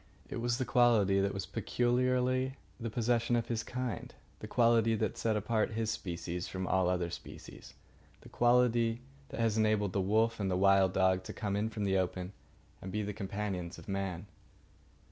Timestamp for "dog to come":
10.93-11.55